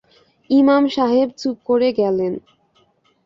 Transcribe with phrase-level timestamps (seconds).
[0.49, 2.33] ইমাম সাহের চুপ করে গেলেন।